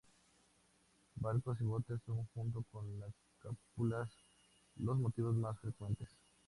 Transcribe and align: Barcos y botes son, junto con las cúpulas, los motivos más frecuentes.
Barcos 1.17 1.61
y 1.61 1.63
botes 1.63 2.01
son, 2.07 2.25
junto 2.33 2.65
con 2.71 2.99
las 2.99 3.13
cúpulas, 3.43 4.09
los 4.77 4.97
motivos 4.97 5.35
más 5.35 5.59
frecuentes. 5.59 6.09